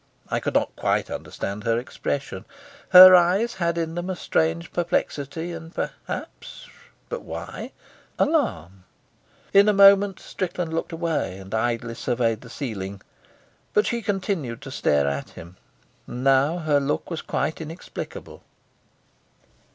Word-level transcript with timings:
I 0.29 0.39
could 0.39 0.55
not 0.55 0.75
quite 0.75 1.11
understand 1.11 1.63
her 1.63 1.77
expression. 1.77 2.45
Her 2.89 3.15
eyes 3.15 3.53
had 3.53 3.77
in 3.77 3.93
them 3.93 4.09
a 4.09 4.15
strange 4.15 4.73
perplexity, 4.73 5.51
and 5.51 5.71
perhaps 5.75 6.67
but 7.07 7.21
why? 7.21 7.71
alarm. 8.17 8.85
In 9.53 9.69
a 9.69 9.73
moment 9.73 10.19
Strickland 10.19 10.73
looked 10.73 10.91
away 10.91 11.37
and 11.37 11.53
idly 11.53 11.93
surveyed 11.93 12.41
the 12.41 12.49
ceiling, 12.49 13.01
but 13.75 13.85
she 13.85 14.01
continued 14.01 14.59
to 14.63 14.71
stare 14.71 15.05
at 15.07 15.29
him, 15.29 15.55
and 16.07 16.23
now 16.23 16.57
her 16.57 16.79
look 16.79 17.11
was 17.11 17.21
quite 17.21 17.61
inexplicable. 17.61 18.41